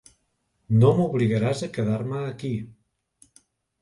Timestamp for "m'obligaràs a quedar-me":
0.99-2.25